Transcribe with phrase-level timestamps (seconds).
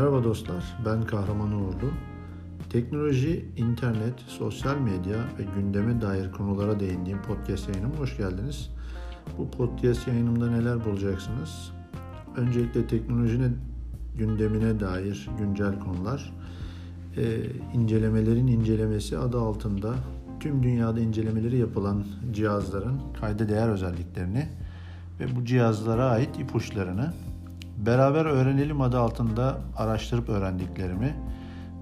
[0.00, 1.90] Merhaba dostlar, ben Kahraman Uğurlu.
[2.70, 8.70] Teknoloji, internet, sosyal medya ve gündeme dair konulara değindiğim podcast yayınıma hoş geldiniz.
[9.38, 11.72] Bu podcast yayınımda neler bulacaksınız?
[12.36, 13.58] Öncelikle teknolojinin
[14.18, 16.32] gündemine dair güncel konular,
[17.16, 17.22] e,
[17.74, 19.94] incelemelerin incelemesi adı altında
[20.40, 24.48] tüm dünyada incelemeleri yapılan cihazların kayda değer özelliklerini
[25.20, 27.12] ve bu cihazlara ait ipuçlarını
[27.86, 31.16] Beraber öğrenelim adı altında araştırıp öğrendiklerimi,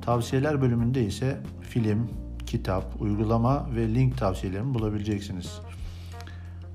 [0.02, 2.10] tavsiyeler bölümünde ise film,
[2.46, 5.60] kitap, uygulama ve link tavsiyelerimi bulabileceksiniz.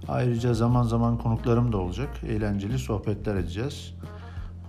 [0.08, 2.10] Ayrıca zaman zaman konuklarım da olacak.
[2.28, 3.94] Eğlenceli sohbetler edeceğiz.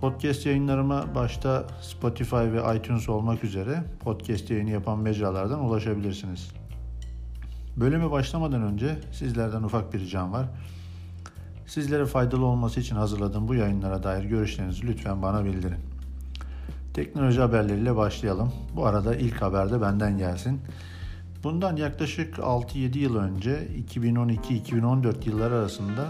[0.01, 6.51] Podcast yayınlarıma başta Spotify ve iTunes olmak üzere podcast yayını yapan mecralardan ulaşabilirsiniz.
[7.77, 10.45] Bölüme başlamadan önce sizlerden ufak bir ricam var.
[11.67, 15.79] Sizlere faydalı olması için hazırladığım bu yayınlara dair görüşlerinizi lütfen bana bildirin.
[16.93, 18.53] Teknoloji haberleriyle başlayalım.
[18.75, 20.61] Bu arada ilk haber de benden gelsin.
[21.43, 26.05] Bundan yaklaşık 6-7 yıl önce 2012-2014 yılları arasında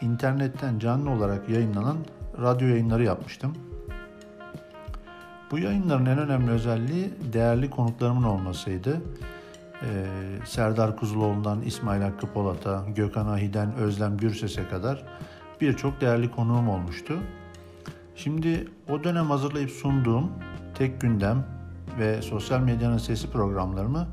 [0.00, 1.96] internetten canlı olarak yayınlanan
[2.40, 3.52] radyo yayınları yapmıştım.
[5.50, 9.02] Bu yayınların en önemli özelliği değerli konuklarımın olmasıydı
[9.84, 15.04] e, Serdar Kuzuloğlu'ndan İsmail Hakkı Polat'a, Gökhan Ahi'den Özlem Gürses'e kadar
[15.60, 17.18] birçok değerli konuğum olmuştu.
[18.16, 20.30] Şimdi o dönem hazırlayıp sunduğum
[20.74, 21.46] tek gündem
[21.98, 24.08] ve sosyal medyanın sesi programlarımı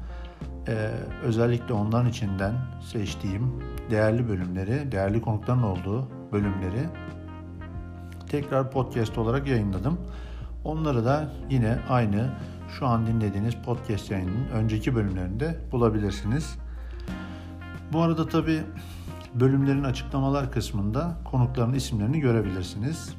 [0.68, 0.90] e,
[1.24, 2.54] özellikle onların içinden
[2.92, 6.90] seçtiğim değerli bölümleri, değerli konukların olduğu bölümleri
[8.30, 9.98] tekrar podcast olarak yayınladım.
[10.64, 12.30] Onları da yine aynı
[12.80, 16.56] şu an dinlediğiniz podcast yayınının önceki bölümlerinde bulabilirsiniz.
[17.94, 18.62] Bu arada tabi
[19.34, 23.16] bölümlerin açıklamalar kısmında konukların isimlerini görebilirsiniz.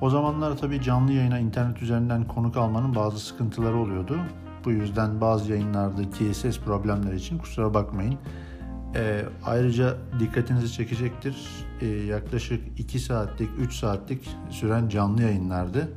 [0.00, 4.18] O zamanlar tabi canlı yayına internet üzerinden konuk almanın bazı sıkıntıları oluyordu.
[4.64, 8.18] Bu yüzden bazı yayınlardaki ses problemleri için kusura bakmayın.
[8.94, 11.36] E, ayrıca dikkatinizi çekecektir.
[11.80, 15.88] E, yaklaşık 2 saatlik, 3 saatlik süren canlı yayınlardı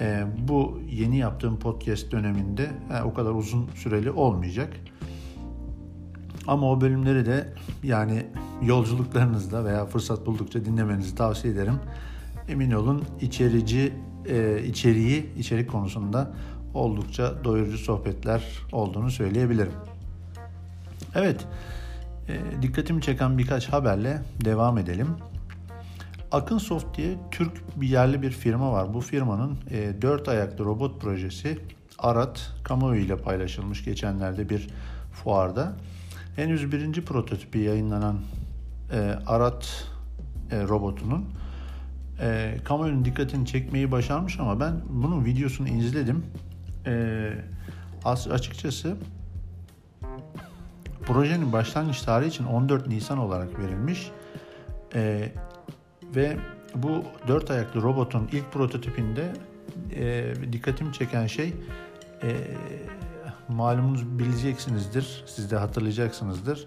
[0.00, 4.72] e, bu yeni yaptığım podcast döneminde e, o kadar uzun süreli olmayacak.
[6.46, 8.26] Ama o bölümleri de yani
[8.62, 11.74] yolculuklarınızda veya fırsat buldukça dinlemenizi tavsiye ederim.
[12.48, 13.92] Emin olun içerici
[14.28, 16.32] e, içeriği, içerik konusunda
[16.74, 18.42] oldukça doyurucu sohbetler
[18.72, 19.72] olduğunu söyleyebilirim.
[21.14, 21.46] Evet,
[22.28, 25.08] e, dikkatimi çeken birkaç haberle devam edelim.
[26.32, 28.94] Akınsoft diye Türk bir yerli bir firma var.
[28.94, 31.58] Bu firmanın e, 4 ayaklı robot projesi
[31.98, 34.68] Arat kamuoyu ile paylaşılmış geçenlerde bir
[35.12, 35.72] fuarda.
[36.36, 38.18] Henüz birinci prototipi yayınlanan
[38.92, 39.86] e, Arat
[40.50, 41.24] e, robotunun
[42.20, 46.26] e, kamuoyunun dikkatini çekmeyi başarmış ama ben bunun videosunu izledim.
[46.86, 47.32] E,
[48.04, 48.96] açıkçası
[51.06, 54.10] projenin başlangıç tarihi için 14 Nisan olarak verilmiş.
[54.94, 55.32] E,
[56.16, 56.36] ve
[56.74, 59.32] bu dört ayaklı robotun ilk prototipinde
[59.94, 61.54] e, dikkatimi çeken şey
[62.22, 62.36] e,
[63.48, 66.66] malumunuz bileceksinizdir, siz de hatırlayacaksınızdır.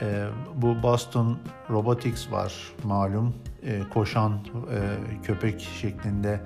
[0.00, 1.38] E, bu Boston
[1.70, 2.54] Robotics var
[2.84, 6.40] malum e, koşan e, köpek şeklinde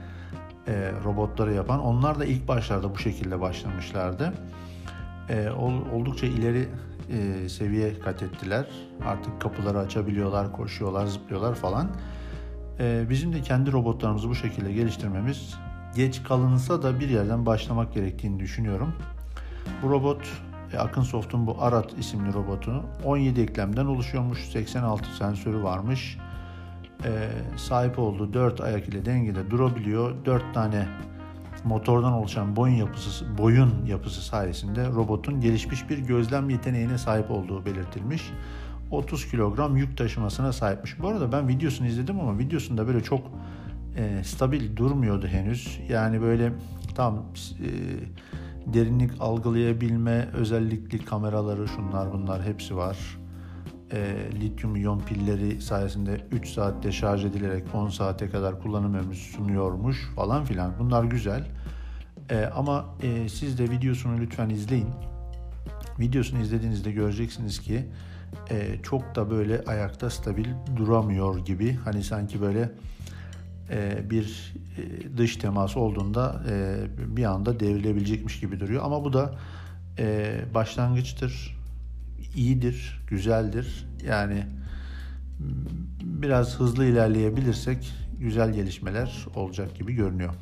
[0.69, 1.81] e, robotları yapan.
[1.81, 4.33] Onlar da ilk başlarda bu şekilde başlamışlardı.
[5.29, 5.51] E,
[5.93, 6.69] oldukça ileri
[7.11, 8.67] e, seviye kat ettiler.
[9.07, 11.91] Artık kapıları açabiliyorlar, koşuyorlar, zıplıyorlar falan.
[12.81, 15.55] E, bizim de kendi robotlarımızı bu şekilde geliştirmemiz
[15.97, 18.95] geç kalınsa da bir yerden başlamak gerektiğini düşünüyorum.
[19.83, 20.29] Bu robot
[20.73, 24.49] e, Akınsoft'un bu Arat isimli robotu 17 eklemden oluşuyormuş.
[24.49, 26.19] 86 sensörü varmış.
[27.05, 30.25] E, sahip olduğu 4 ayak ile dengede durabiliyor.
[30.25, 30.87] 4 tane
[31.67, 38.23] motordan oluşan boyun yapısı, boyun yapısı sayesinde robotun gelişmiş bir gözlem yeteneğine sahip olduğu belirtilmiş.
[38.91, 41.01] 30 kilogram yük taşımasına sahipmiş.
[41.01, 43.21] Bu arada ben videosunu izledim ama videosunda böyle çok
[43.97, 45.81] e, stabil durmuyordu henüz.
[45.89, 46.53] Yani böyle
[46.95, 47.69] tam e,
[48.75, 52.97] derinlik algılayabilme özellikli kameraları şunlar bunlar hepsi var.
[53.93, 60.11] E, lityum iyon pilleri sayesinde 3 saatte şarj edilerek 10 saate kadar kullanım ömrü sunuyormuş
[60.17, 60.73] falan filan.
[60.79, 61.47] Bunlar güzel.
[62.31, 64.89] E, ama e, siz de videosunu lütfen izleyin.
[65.99, 67.87] Videosunu izlediğinizde göreceksiniz ki
[68.51, 70.47] e, çok da böyle ayakta stabil
[70.77, 71.75] duramıyor gibi.
[71.85, 72.71] Hani sanki böyle
[73.71, 76.85] e, bir e, dış temas olduğunda e,
[77.17, 78.83] bir anda devrilebilecekmiş gibi duruyor.
[78.85, 79.35] Ama bu da
[79.99, 81.56] e, başlangıçtır,
[82.37, 83.87] iyidir, güzeldir.
[84.07, 84.47] Yani
[86.03, 90.35] biraz hızlı ilerleyebilirsek güzel gelişmeler olacak gibi görünüyor.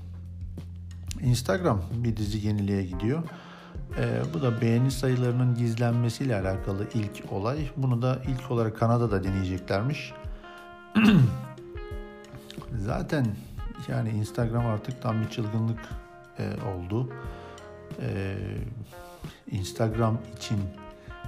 [1.20, 3.23] Instagram bir dizi yeniliğe gidiyor.
[3.99, 7.70] E, bu da beğeni sayılarının gizlenmesiyle alakalı ilk olay.
[7.76, 10.12] Bunu da ilk olarak Kanada'da deneyeceklermiş.
[12.76, 13.26] Zaten
[13.88, 15.81] yani Instagram artık tam bir çılgınlık
[16.38, 17.12] e, oldu.
[18.00, 18.37] E,
[19.50, 20.58] Instagram için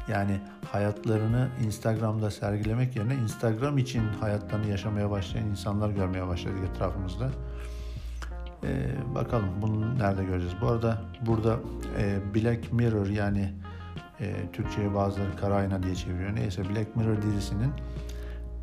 [0.08, 0.41] yani
[0.73, 7.31] hayatlarını Instagram'da sergilemek yerine Instagram için hayatlarını yaşamaya başlayan insanlar görmeye başladık etrafımızda.
[8.64, 10.55] Ee, bakalım bunu nerede göreceğiz.
[10.61, 11.58] Bu arada burada
[11.99, 13.53] e, Black Mirror yani
[14.20, 16.35] e, Türkçe'ye bazıları kara ayna diye çeviriyor.
[16.35, 17.73] Neyse Black Mirror dizisinin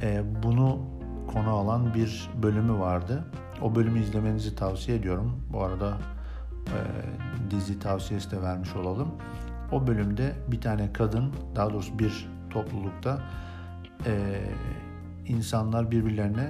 [0.01, 0.80] e, bunu
[1.34, 3.24] konu alan bir bölümü vardı.
[3.62, 5.44] O bölümü izlemenizi tavsiye ediyorum.
[5.54, 5.98] Bu arada
[6.68, 6.80] e,
[7.51, 9.07] dizi tavsiyesi de vermiş olalım.
[9.74, 13.22] O bölümde bir tane kadın, daha doğrusu bir toplulukta
[14.06, 14.42] e,
[15.28, 16.50] insanlar birbirlerine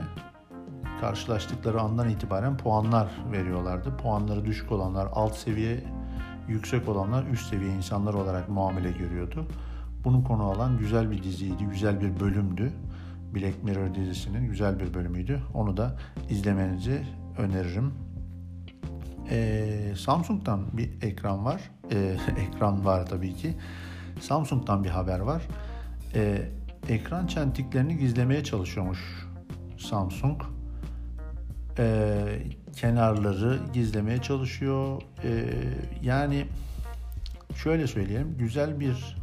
[1.02, 3.98] karşılaştıkları andan itibaren puanlar veriyorlardı.
[3.98, 5.84] Puanları düşük olanlar alt seviye,
[6.48, 9.48] yüksek olanlar üst seviye insanlar olarak muamele görüyordu.
[10.04, 12.74] Bunu konu alan güzel bir diziydi, güzel bir bölümdü.
[13.36, 15.42] Black Mirror dizisinin güzel bir bölümüydü.
[15.54, 15.96] Onu da
[16.30, 17.02] izlemenizi
[17.38, 17.94] öneririm.
[19.30, 21.62] Ee, Samsung'dan bir ekran var.
[21.91, 23.53] Ee, ekran var tabii ki.
[24.21, 25.41] Samsung'dan bir haber var.
[26.15, 26.50] Ee,
[26.89, 29.27] ekran çentiklerini gizlemeye çalışıyormuş
[29.77, 30.41] Samsung.
[31.77, 32.39] Ee,
[32.75, 35.01] kenarları gizlemeye çalışıyor.
[35.24, 35.45] Ee,
[36.01, 36.45] yani
[37.56, 38.36] şöyle söyleyelim.
[38.38, 39.18] Güzel bir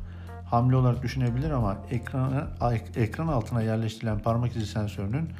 [0.44, 2.48] hamle olarak düşünebilir ama ekrana,
[2.96, 5.30] ekran altına yerleştirilen parmak izi sensörünün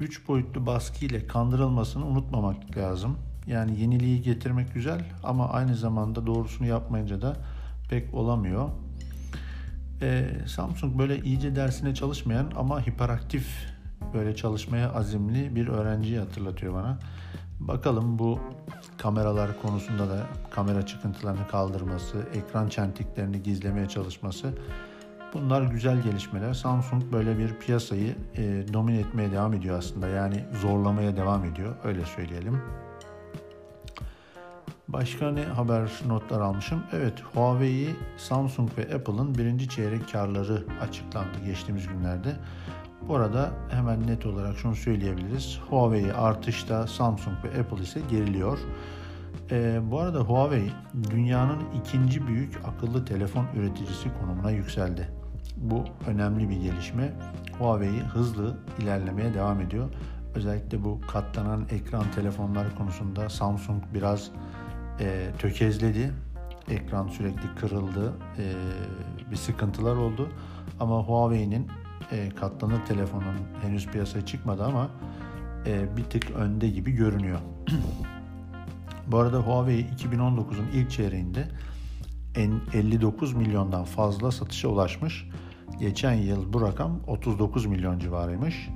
[0.00, 3.18] 3 boyutlu baskı ile kandırılmasını unutmamak lazım.
[3.46, 7.36] Yani yeniliği getirmek güzel ama aynı zamanda doğrusunu yapmayınca da
[7.90, 8.68] pek olamıyor.
[10.02, 13.74] Ee, Samsung böyle iyice dersine çalışmayan ama hiperaktif
[14.14, 16.98] böyle çalışmaya azimli bir öğrenciyi hatırlatıyor bana.
[17.60, 18.40] Bakalım bu
[18.98, 24.54] kameralar konusunda da kamera çıkıntılarını kaldırması, ekran çentiklerini gizlemeye çalışması
[25.34, 26.54] bunlar güzel gelişmeler.
[26.54, 30.08] Samsung böyle bir piyasayı e, domine etmeye devam ediyor aslında.
[30.08, 32.62] Yani zorlamaya devam ediyor öyle söyleyelim.
[34.94, 36.82] Başka ne haber notlar almışım?
[36.92, 42.36] Evet Huawei, Samsung ve Apple'ın birinci çeyrek karları açıklandı geçtiğimiz günlerde.
[43.08, 45.60] Bu arada hemen net olarak şunu söyleyebiliriz.
[45.70, 48.58] Huawei artışta, Samsung ve Apple ise geriliyor.
[49.50, 50.70] Ee, bu arada Huawei
[51.10, 55.08] dünyanın ikinci büyük akıllı telefon üreticisi konumuna yükseldi.
[55.56, 57.12] Bu önemli bir gelişme.
[57.58, 59.88] Huawei hızlı ilerlemeye devam ediyor.
[60.34, 64.30] Özellikle bu katlanan ekran telefonlar konusunda Samsung biraz
[65.00, 66.12] e, tökezledi.
[66.68, 68.12] Ekran sürekli kırıldı.
[68.38, 68.44] E,
[69.30, 70.28] bir sıkıntılar oldu.
[70.80, 71.68] Ama Huawei'nin
[72.12, 74.90] e, katlanır telefonun henüz piyasaya çıkmadı ama
[75.66, 77.38] e, bir tık önde gibi görünüyor.
[79.06, 81.48] Bu arada Huawei 2019'un ilk çeyreğinde
[82.36, 85.28] 59 milyondan fazla satışa ulaşmış.
[85.80, 88.68] Geçen yıl bu rakam 39 milyon civarıymış.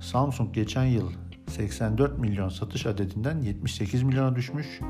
[0.00, 1.10] Samsung geçen yıl
[1.48, 4.80] 84 milyon satış adedinden 78 milyona düşmüş.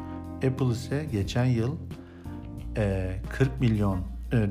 [0.47, 1.77] Apple ise geçen yıl
[3.31, 3.99] 40 milyon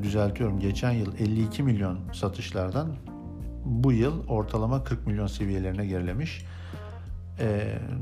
[0.04, 2.96] düzeltiyorum geçen yıl 52 milyon satışlardan
[3.66, 6.46] bu yıl ortalama 40 milyon seviyelerine gerilemiş.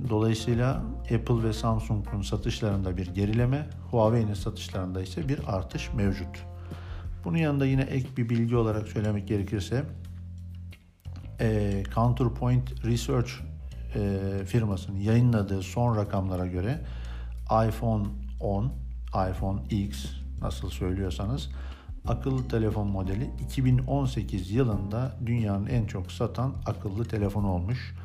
[0.09, 6.45] Dolayısıyla Apple ve Samsung'un satışlarında bir gerileme, Huawei'nin satışlarında ise bir artış mevcut.
[7.25, 9.83] Bunun yanında yine ek bir bilgi olarak söylemek gerekirse
[11.95, 13.31] Counterpoint Research
[14.45, 16.81] firmasının yayınladığı son rakamlara göre
[17.51, 18.07] iPhone
[18.39, 18.71] 10,
[19.29, 20.05] iPhone X
[20.41, 21.49] nasıl söylüyorsanız
[22.07, 27.95] akıllı telefon modeli 2018 yılında dünyanın en çok satan akıllı telefonu olmuş.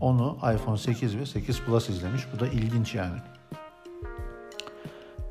[0.00, 2.22] Onu iPhone 8 ve 8 Plus izlemiş.
[2.34, 3.18] Bu da ilginç yani.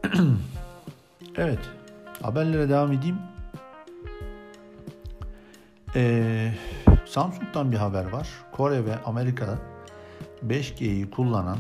[1.38, 1.60] evet.
[2.22, 3.18] Haberlere devam edeyim.
[5.96, 6.54] Ee,
[7.06, 8.28] Samsung'dan bir haber var.
[8.52, 9.60] Kore ve Amerika
[10.48, 11.58] 5G'yi kullanan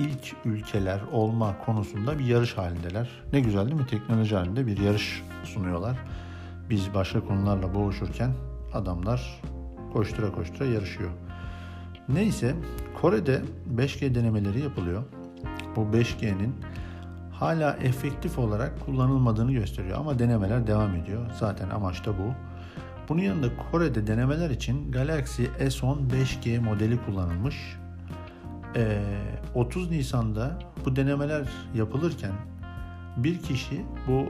[0.00, 3.08] ilk ülkeler olma konusunda bir yarış halindeler.
[3.32, 3.86] Ne güzel değil mi?
[3.86, 5.96] Teknoloji halinde bir yarış sunuyorlar.
[6.70, 8.32] Biz başka konularla boğuşurken
[8.72, 9.40] adamlar
[9.92, 11.10] koştura koştura yarışıyor.
[12.08, 12.54] Neyse
[13.00, 13.42] Kore'de
[13.76, 15.02] 5G denemeleri yapılıyor.
[15.76, 16.54] Bu 5G'nin
[17.32, 21.26] hala efektif olarak kullanılmadığını gösteriyor ama denemeler devam ediyor.
[21.40, 22.34] Zaten amaç da bu.
[23.08, 27.79] Bunun yanında Kore'de denemeler için Galaxy S10 5G modeli kullanılmış.
[28.76, 29.02] Ee,
[29.54, 32.32] 30 Nisan'da bu denemeler yapılırken
[33.16, 34.26] bir kişi bu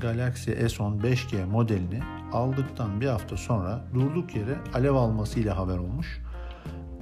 [0.00, 2.00] Galaxy S10 5G modelini
[2.32, 6.22] aldıktan bir hafta sonra durduk yere alev almasıyla haber olmuş.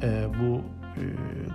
[0.03, 0.61] Ee, bu
[1.01, 1.05] e,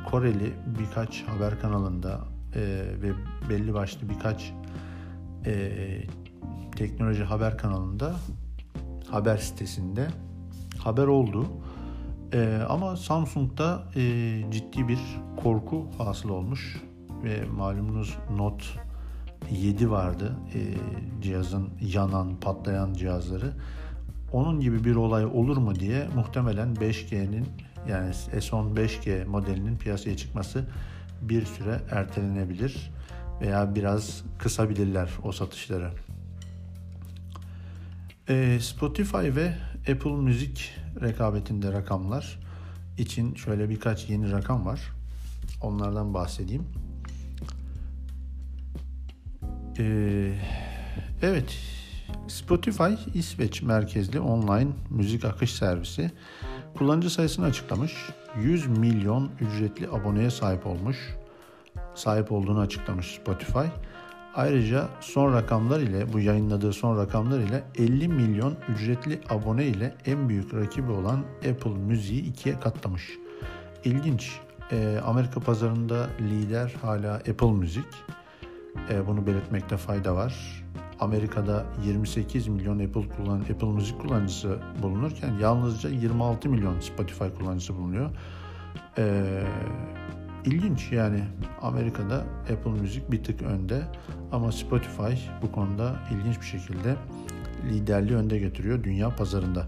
[0.10, 2.20] Koreli birkaç haber kanalında
[2.56, 2.62] e,
[3.02, 3.12] ve
[3.50, 4.54] belli başlı birkaç
[5.46, 5.72] e,
[6.76, 8.16] teknoloji haber kanalında
[9.10, 10.08] haber sitesinde
[10.78, 11.48] haber oldu.
[12.36, 14.02] E, ama Samsung'da e,
[14.52, 15.00] ciddi bir
[15.44, 16.82] korku hasıl olmuş
[17.24, 18.66] ve malumunuz Note
[19.52, 20.60] 7 vardı e,
[21.22, 23.54] cihazın yanan patlayan cihazları.
[24.34, 27.48] Onun gibi bir olay olur mu diye muhtemelen 5G'nin
[27.90, 30.66] yani S10 5G modelinin piyasaya çıkması
[31.22, 32.92] bir süre ertelenebilir
[33.42, 35.92] veya biraz kısabilirler o satışları.
[38.30, 39.54] E, Spotify ve
[39.92, 42.40] Apple Müzik rekabetinde rakamlar
[42.98, 44.82] için şöyle birkaç yeni rakam var.
[45.62, 46.64] Onlardan bahsedeyim.
[49.80, 50.34] Ee,
[51.22, 51.58] evet,
[52.28, 56.12] Spotify İsveç merkezli online müzik akış servisi
[56.78, 57.94] kullanıcı sayısını açıklamış.
[58.42, 60.98] 100 milyon ücretli aboneye sahip olmuş.
[61.96, 63.68] Sahip olduğunu açıklamış Spotify.
[64.36, 70.30] Ayrıca son rakamlar ile bu yayınladığı son rakamlar ile 50 milyon ücretli abone ile en
[70.30, 73.10] büyük rakibi olan Apple Müziği ikiye katlamış.
[73.84, 74.40] İlginç.
[74.72, 77.86] E, Amerika pazarında lider hala Apple Müzik.
[78.90, 80.64] E, bunu belirtmekte fayda var.
[81.00, 88.10] Amerika'da 28 milyon Apple kullan Apple Müzik kullanıcısı bulunurken yalnızca 26 milyon Spotify kullanıcısı bulunuyor.
[88.98, 89.48] Eee
[90.46, 91.24] İlginç yani
[91.62, 93.82] Amerika'da Apple Müzik bir tık önde
[94.32, 96.96] ama Spotify bu konuda ilginç bir şekilde
[97.70, 99.66] liderliği önde getiriyor dünya pazarında.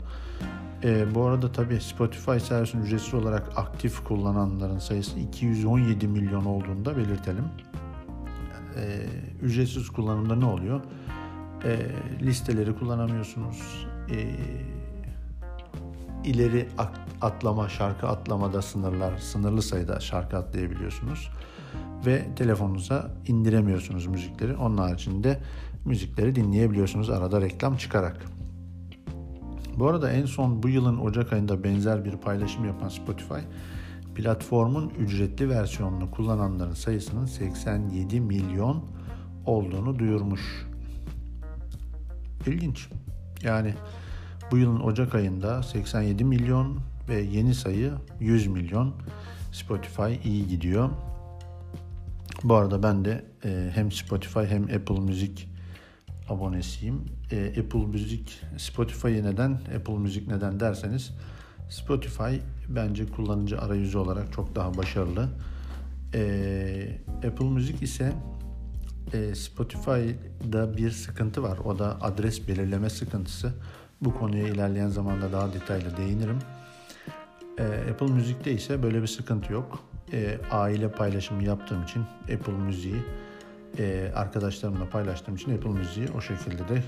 [0.84, 6.98] E, bu arada tabii Spotify servisini ücretsiz olarak aktif kullananların sayısı 217 milyon olduğunu da
[6.98, 7.46] belirtelim.
[8.76, 9.06] E,
[9.42, 10.82] ücretsiz kullanımda ne oluyor?
[11.66, 11.80] E,
[12.22, 13.88] listeleri kullanamıyorsunuz.
[14.12, 14.36] E,
[16.24, 16.68] ileri
[17.22, 21.30] atlama, şarkı atlamada sınırlar, sınırlı sayıda şarkı atlayabiliyorsunuz.
[22.06, 24.56] Ve telefonunuza indiremiyorsunuz müzikleri.
[24.56, 25.40] Onun haricinde
[25.86, 28.26] müzikleri dinleyebiliyorsunuz arada reklam çıkarak.
[29.78, 33.40] Bu arada en son bu yılın Ocak ayında benzer bir paylaşım yapan Spotify,
[34.16, 38.84] platformun ücretli versiyonunu kullananların sayısının 87 milyon
[39.46, 40.68] olduğunu duyurmuş.
[42.46, 42.90] İlginç.
[43.44, 43.74] Yani
[44.52, 46.80] bu yılın Ocak ayında 87 milyon
[47.10, 48.94] ve yeni sayı 100 milyon.
[49.52, 50.90] Spotify iyi gidiyor.
[52.44, 55.50] Bu arada ben de e, hem Spotify hem Apple Müzik
[56.30, 57.06] abonesiyim.
[57.32, 61.12] E, Apple Müzik, Spotify'ı neden, Apple Müzik neden derseniz
[61.70, 62.36] Spotify
[62.70, 65.30] bence kullanıcı arayüzü olarak çok daha başarılı.
[66.14, 66.98] E,
[67.28, 68.14] Apple Müzik ise
[69.14, 71.58] e, Spotify'da bir sıkıntı var.
[71.58, 73.54] O da adres belirleme sıkıntısı.
[74.02, 76.40] Bu konuya ilerleyen zamanda daha detaylı değinirim.
[77.58, 79.84] E, Apple Müzik'te ise böyle bir sıkıntı yok.
[80.14, 83.04] E, aile paylaşımı yaptığım için Apple Müziği
[83.80, 86.84] e, arkadaşlarımla paylaştığım için Apple Müziği o şekilde de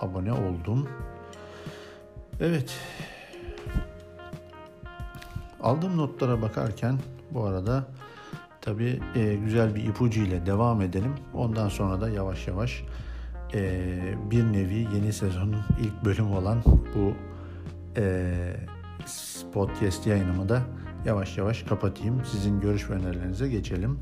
[0.00, 0.88] abone oldum.
[2.40, 2.74] Evet.
[5.62, 6.98] Aldığım notlara bakarken
[7.30, 7.84] bu arada
[8.60, 11.14] tabi e, güzel bir ipucu ile devam edelim.
[11.34, 12.84] Ondan sonra da yavaş yavaş
[14.30, 16.62] bir nevi yeni sezonun ilk bölümü olan
[16.94, 17.12] bu
[19.54, 20.62] podcast yayınımı da
[21.04, 22.24] yavaş yavaş kapatayım.
[22.24, 23.98] Sizin görüş ve önerilerinize geçelim.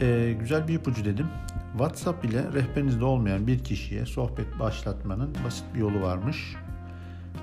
[0.00, 1.26] E, güzel bir ipucu dedim.
[1.72, 6.56] WhatsApp ile rehberinizde olmayan bir kişiye sohbet başlatmanın basit bir yolu varmış.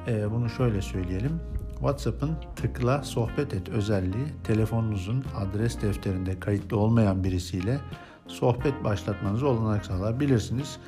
[0.07, 1.39] E, bunu şöyle söyleyelim.
[1.73, 7.79] WhatsApp'ın tıkla sohbet et özelliği telefonunuzun adres defterinde kayıtlı olmayan birisiyle
[8.27, 10.19] sohbet başlatmanızı olanak sağlar.
[10.19, 10.79] Bilirsiniz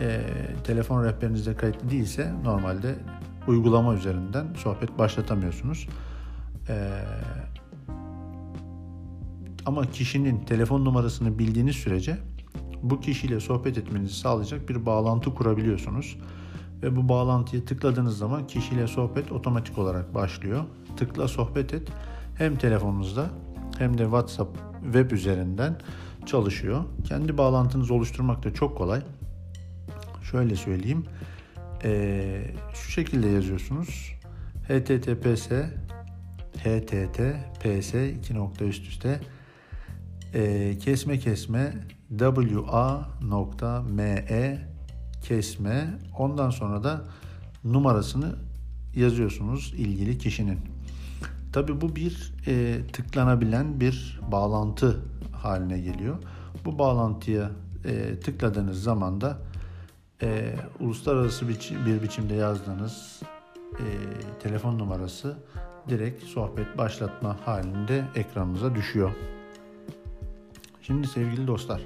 [0.00, 0.20] e,
[0.64, 2.94] telefon rehberinizde kayıtlı değilse normalde
[3.48, 5.88] uygulama üzerinden sohbet başlatamıyorsunuz.
[6.68, 7.04] E,
[9.66, 12.18] ama kişinin telefon numarasını bildiğiniz sürece
[12.82, 16.18] bu kişiyle sohbet etmenizi sağlayacak bir bağlantı kurabiliyorsunuz.
[16.82, 20.64] Ve bu bağlantıya tıkladığınız zaman kişiyle sohbet otomatik olarak başlıyor.
[20.96, 21.88] Tıkla sohbet et
[22.34, 23.26] hem telefonunuzda
[23.78, 25.78] hem de WhatsApp web üzerinden
[26.26, 26.84] çalışıyor.
[27.04, 29.02] Kendi bağlantınızı oluşturmak da çok kolay.
[30.30, 31.04] Şöyle söyleyeyim.
[31.84, 32.42] Ee,
[32.74, 34.14] şu şekilde yazıyorsunuz.
[34.68, 35.48] https
[36.58, 39.20] https 2 nokta üst üste
[40.34, 41.74] e, kesme kesme
[42.18, 44.58] wa nokta me
[45.22, 47.04] kesme ondan sonra da
[47.64, 48.36] numarasını
[48.94, 50.58] yazıyorsunuz ilgili kişinin.
[51.52, 55.00] Tabi bu bir e, tıklanabilen bir bağlantı
[55.32, 56.16] haline geliyor.
[56.64, 57.50] Bu bağlantıya
[57.84, 59.47] e, tıkladığınız zaman da
[60.22, 63.22] e, uluslararası bir, bir biçimde yazdığınız
[63.72, 63.84] e,
[64.42, 65.36] telefon numarası
[65.88, 69.10] direkt sohbet başlatma halinde ekranınıza düşüyor.
[70.82, 71.82] Şimdi sevgili dostlar,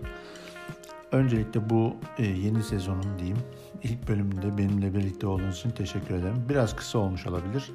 [1.12, 3.39] öncelikle bu e, yeni sezonun diyeyim
[3.83, 6.45] ilk bölümünde benimle birlikte olduğunuz için teşekkür ederim.
[6.49, 7.71] Biraz kısa olmuş olabilir.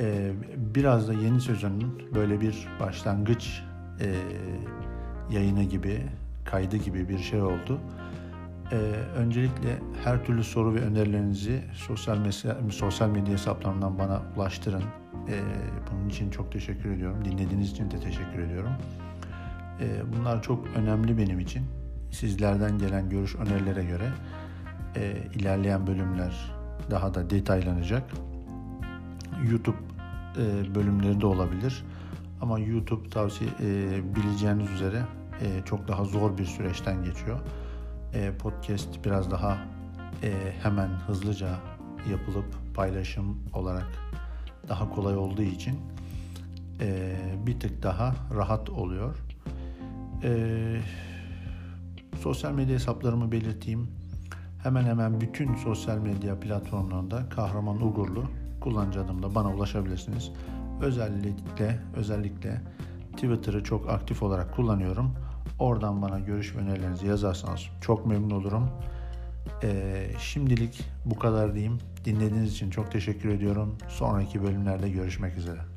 [0.00, 3.62] E, biraz da yeni sezonun böyle bir başlangıç
[4.00, 4.14] e,
[5.30, 6.02] yayını gibi,
[6.44, 7.80] kaydı gibi bir şey oldu.
[8.72, 8.76] Ee,
[9.16, 14.82] öncelikle her türlü soru ve önerilerinizi sosyal, medya, sosyal medya hesaplarından bana ulaştırın.
[15.28, 15.40] Ee,
[15.92, 17.24] bunun için çok teşekkür ediyorum.
[17.24, 18.72] Dinlediğiniz için de teşekkür ediyorum.
[19.80, 21.66] Ee, bunlar çok önemli benim için.
[22.10, 24.12] Sizlerden gelen görüş önerilere göre
[24.96, 26.52] e, ilerleyen bölümler
[26.90, 28.10] daha da detaylanacak.
[29.50, 29.76] YouTube
[30.38, 31.84] e, bölümleri de olabilir.
[32.40, 35.02] Ama YouTube tavsiye e, bileceğiniz üzere
[35.40, 37.40] e, çok daha zor bir süreçten geçiyor
[38.14, 39.58] e, podcast biraz daha
[40.22, 41.58] e, hemen hızlıca
[42.10, 42.44] yapılıp
[42.74, 43.86] paylaşım olarak
[44.68, 45.78] daha kolay olduğu için
[46.80, 49.16] e, bir tık daha rahat oluyor.
[52.20, 53.88] Sosyal medya hesaplarımı belirteyim.
[54.62, 58.24] Hemen hemen bütün sosyal medya platformlarında Kahraman Ugurlu
[58.60, 60.32] kullanıcı adımla bana ulaşabilirsiniz.
[60.80, 62.60] Özellikle özellikle
[63.12, 65.14] Twitter'ı çok aktif olarak kullanıyorum.
[65.58, 68.70] Oradan bana görüş ve önerilerinizi yazarsanız çok memnun olurum.
[69.62, 71.78] Ee, şimdilik bu kadar diyeyim.
[72.04, 73.78] Dinlediğiniz için çok teşekkür ediyorum.
[73.88, 75.75] Sonraki bölümlerde görüşmek üzere.